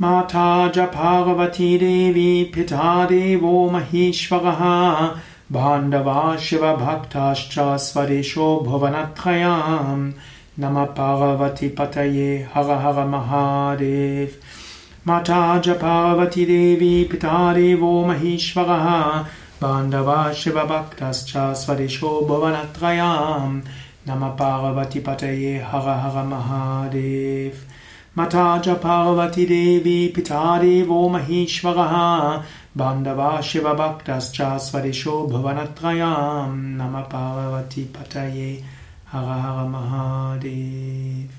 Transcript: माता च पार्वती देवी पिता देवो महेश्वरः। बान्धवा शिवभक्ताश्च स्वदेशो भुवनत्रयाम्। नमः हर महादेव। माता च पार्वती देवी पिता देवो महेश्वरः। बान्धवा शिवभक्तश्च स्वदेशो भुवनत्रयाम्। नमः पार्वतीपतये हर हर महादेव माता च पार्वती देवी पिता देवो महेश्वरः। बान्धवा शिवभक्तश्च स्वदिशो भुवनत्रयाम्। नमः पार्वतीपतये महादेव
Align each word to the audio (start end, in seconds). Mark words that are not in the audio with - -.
माता 0.00 0.68
च 0.68 0.78
पार्वती 0.78 1.78
देवी 1.78 2.44
पिता 2.44 3.04
देवो 3.04 3.70
महेश्वरः। 3.70 4.60
बान्धवा 5.52 6.36
शिवभक्ताश्च 6.36 7.54
स्वदेशो 7.58 8.60
भुवनत्रयाम्। 8.60 10.12
नमः 10.58 10.84
हर 12.54 13.06
महादेव। 13.06 14.28
माता 15.06 15.58
च 15.58 15.68
पार्वती 15.68 16.44
देवी 16.44 17.04
पिता 17.04 17.54
देवो 17.54 18.06
महेश्वरः। 18.06 18.88
बान्धवा 19.62 20.32
शिवभक्तश्च 20.32 21.32
स्वदेशो 21.36 22.26
भुवनत्रयाम्। 22.26 23.60
नमः 24.08 24.28
पार्वतीपतये 24.28 25.64
हर 25.68 25.88
हर 25.88 26.24
महादेव 26.24 27.52
माता 28.18 28.58
च 28.58 28.68
पार्वती 28.68 29.44
देवी 29.46 30.12
पिता 30.16 30.58
देवो 30.58 31.08
महेश्वरः। 31.08 31.92
बान्धवा 32.76 33.40
शिवभक्तश्च 33.40 34.38
स्वदिशो 34.42 35.26
भुवनत्रयाम्। 35.26 36.76
नमः 36.76 37.00
पार्वतीपतये 37.00 38.64
महादेव 39.70 41.29